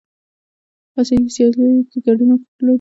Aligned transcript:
آسیایي 0.99 1.29
سیالیو 1.35 1.87
کې 1.89 1.97
ګډون 2.05 2.29
لرو. 2.29 2.69